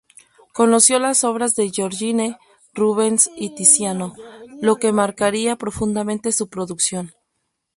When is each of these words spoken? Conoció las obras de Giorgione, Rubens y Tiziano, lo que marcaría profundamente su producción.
Conoció 0.51 0.97
las 0.97 1.23
obras 1.23 1.53
de 1.55 1.69
Giorgione, 1.69 2.39
Rubens 2.73 3.29
y 3.35 3.53
Tiziano, 3.53 4.15
lo 4.59 4.77
que 4.77 4.91
marcaría 4.91 5.57
profundamente 5.57 6.31
su 6.31 6.49
producción. 6.49 7.13